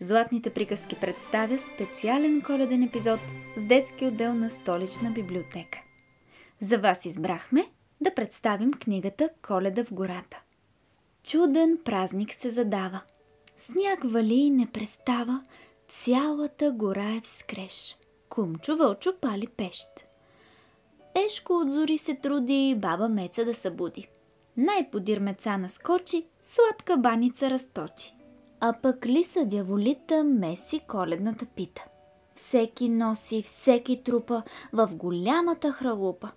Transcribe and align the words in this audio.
Златните 0.00 0.54
приказки 0.54 0.96
представя 1.00 1.58
специален 1.58 2.42
коледен 2.42 2.82
епизод 2.82 3.20
с 3.56 3.62
детски 3.62 4.06
отдел 4.06 4.34
на 4.34 4.50
столична 4.50 5.10
библиотека. 5.10 5.78
За 6.60 6.78
вас 6.78 7.04
избрахме 7.04 7.70
да 8.00 8.14
представим 8.14 8.72
книгата 8.72 9.30
Коледа 9.42 9.84
в 9.84 9.92
гората. 9.92 10.40
Чуден 11.22 11.78
празник 11.84 12.34
се 12.34 12.50
задава. 12.50 13.00
Сняг 13.56 14.04
вали 14.04 14.34
и 14.34 14.50
не 14.50 14.66
престава, 14.66 15.42
цялата 15.88 16.72
гора 16.72 17.14
е 17.16 17.20
в 17.20 17.26
скреш. 17.26 17.96
Кумчо 18.28 18.76
вълчо 18.76 19.14
пали 19.20 19.46
пещ. 19.46 19.86
Ешко 21.26 21.52
от 21.52 21.72
зори 21.72 21.98
се 21.98 22.14
труди, 22.14 22.74
баба 22.78 23.08
Меца 23.08 23.44
да 23.44 23.54
събуди. 23.54 24.08
Най-подир 24.56 25.18
меца 25.18 25.58
наскочи, 25.58 26.26
сладка 26.42 26.96
баница 26.96 27.50
разточи. 27.50 28.15
А 28.60 28.72
пък 28.82 29.06
лиса 29.06 29.44
дяволита 29.44 30.24
меси 30.24 30.80
коледната 30.88 31.46
пита. 31.46 31.84
Всеки 32.34 32.88
носи, 32.88 33.42
всеки 33.42 34.02
трупа 34.02 34.42
в 34.72 34.88
голямата 34.92 35.72
хралупа. 35.72 36.30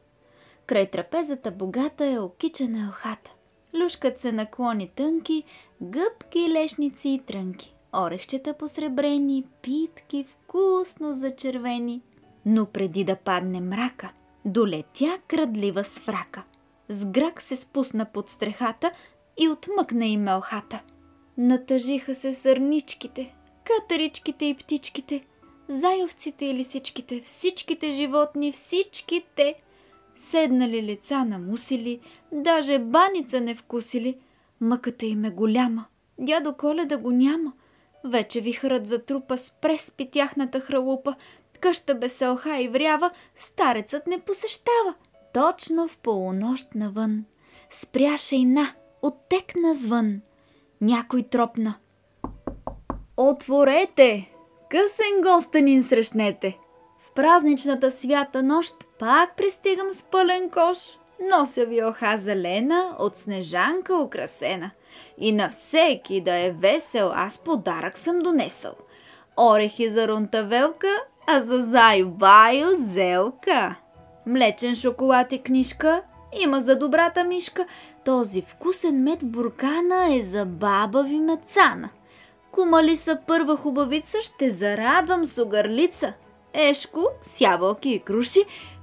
Край 0.66 0.90
трапезата 0.91 1.52
богата 1.52 2.05
е 2.05 2.20
окичена 2.20 2.79
елхата. 2.79 3.34
Люшкат 3.73 4.20
се 4.20 4.31
наклони 4.31 4.88
тънки, 4.88 5.43
гъбки, 5.81 6.49
лешници 6.49 7.09
и 7.09 7.20
трънки. 7.20 7.76
Орехчета 7.95 8.54
посребрени, 8.54 9.45
питки 9.62 10.23
вкусно 10.29 11.13
зачервени. 11.13 12.01
Но 12.45 12.65
преди 12.65 13.04
да 13.04 13.15
падне 13.15 13.62
мрака, 13.62 14.12
долетя 14.45 15.20
крадлива 15.27 15.84
сврака. 15.84 16.43
С 16.90 17.05
грак 17.05 17.41
се 17.41 17.55
спусна 17.55 18.05
под 18.05 18.29
стрехата 18.29 18.91
и 19.38 19.49
отмъкна 19.49 20.05
и 20.05 20.17
мелхата. 20.17 20.79
Натъжиха 21.39 22.16
се 22.16 22.34
сърничките, 22.34 23.35
катаричките 23.63 24.45
и 24.45 24.55
птичките, 24.55 25.23
зайовците 25.70 26.45
и 26.45 26.53
лисичките, 26.53 27.21
всичките 27.21 27.91
животни, 27.91 28.51
всичките. 28.51 29.55
Седнали 30.15 30.84
лица 30.84 31.26
намусили, 31.26 31.99
даже 32.32 32.79
баница 32.79 33.41
не 33.41 33.55
вкусили. 33.55 34.17
Мъката 34.62 35.05
им 35.05 35.26
е 35.26 35.29
голяма, 35.29 35.85
дядо 36.17 36.54
Коледа 36.54 36.98
го 36.98 37.12
няма. 37.12 37.54
Вече 38.04 38.41
вихърът 38.41 38.87
за 38.87 39.05
трупа 39.05 39.37
спре 39.37 39.77
спи 39.77 40.10
тяхната 40.12 40.60
хралупа, 40.60 41.15
къща 41.60 41.95
без 41.95 42.21
елха 42.21 42.62
и 42.62 42.67
врява, 42.67 43.12
старецът 43.35 44.07
не 44.07 44.20
посещава. 44.20 44.93
Точно 45.34 45.87
в 45.87 45.98
полунощ 45.98 46.76
навън 46.76 47.26
спря 47.71 48.17
шейна, 48.17 48.73
оттекна 49.01 49.76
звън. 49.76 50.21
Някой 50.82 51.24
тропна. 51.24 51.76
Отворете! 53.18 54.32
Късен 54.70 55.22
гостенин 55.22 55.84
срещнете! 55.84 56.58
В 56.99 57.12
празничната 57.12 57.91
свята 57.91 58.44
нощ 58.44 58.76
пак 59.00 59.35
пристигам 59.38 59.91
с 59.91 60.04
пълен 60.04 60.50
кош. 60.50 60.77
Нося 61.32 61.66
ви 61.66 61.84
оха 61.84 62.18
зелена, 62.18 62.96
от 63.00 63.18
снежанка 63.18 63.98
украсена. 63.98 64.72
И 65.18 65.31
на 65.31 65.50
всеки 65.50 66.22
да 66.22 66.35
е 66.35 66.52
весел, 66.52 67.12
аз 67.16 67.40
подарък 67.40 67.97
съм 67.97 68.19
донесъл. 68.19 68.74
Орехи 69.38 69.90
за 69.90 70.07
рунтавелка, 70.07 71.03
а 71.28 71.41
за 71.41 71.62
заю 71.62 72.09
баю 72.09 72.68
зелка. 72.78 73.75
Млечен 74.25 74.75
шоколад 74.75 75.31
и 75.31 75.44
книжка 75.44 76.02
има 76.41 76.62
за 76.62 76.75
добрата 76.75 77.24
мишка. 77.24 77.66
Този 78.06 78.41
вкусен 78.41 79.03
мед 79.03 79.22
в 79.22 79.25
буркана 79.25 80.16
е 80.16 80.22
за 80.22 80.46
баба 80.46 81.03
ви 81.03 81.19
мецана. 81.19 81.90
Кумали 82.52 82.97
са 82.97 83.19
първа 83.28 83.58
хубавица, 83.58 84.18
ще 84.22 84.50
зарадвам 84.50 85.25
с 85.25 85.41
огърлица. 85.44 86.13
Ешко 86.53 87.07
с 87.22 87.41
ябълки 87.41 87.90
и 87.90 88.00
круши, 88.00 88.40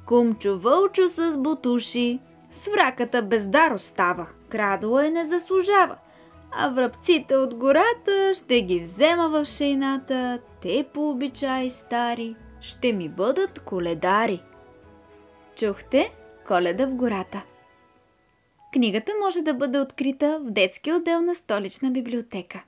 кумчо 0.07 0.59
вълчо 0.59 1.09
с 1.09 1.39
бутуши. 1.39 2.21
Свраката 2.51 3.23
бездар 3.23 3.71
остава, 3.71 4.27
крадо 4.49 4.99
е 4.99 5.11
не 5.11 5.27
заслужава. 5.27 5.97
А 6.53 6.69
връбците 6.69 7.37
от 7.37 7.55
гората 7.55 8.33
ще 8.35 8.63
ги 8.63 8.81
взема 8.81 9.29
в 9.29 9.45
шейната, 9.45 10.39
те 10.63 10.87
по 10.95 11.11
обичай 11.11 11.71
стари, 11.71 12.37
ще 12.61 12.93
ми 12.93 13.09
бъдат 13.09 13.59
коледари. 13.59 14.43
Чухте 15.57 16.13
Коледа 16.49 16.87
в 16.87 16.95
гората. 16.95 17.43
Книгата 18.73 19.13
може 19.25 19.43
да 19.43 19.55
бъде 19.55 19.79
открита 19.79 20.41
в 20.43 20.51
детския 20.51 20.97
отдел 20.97 21.23
на 21.23 21.35
столична 21.35 21.91
библиотека. 21.91 22.65